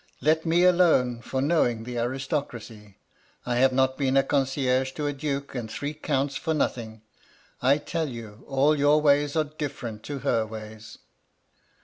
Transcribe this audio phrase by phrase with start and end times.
[0.19, 2.95] Let me alone for knowing the aris tocracy.
[3.45, 7.03] I have not been a concierge to a duke and three counts for nothing.
[7.61, 10.97] I tell you, all your ways are diflerent to her ways.'